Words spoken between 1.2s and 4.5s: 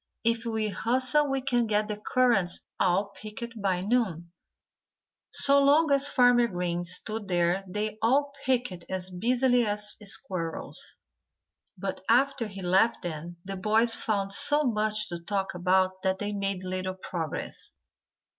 we can get the currants all picked by noon."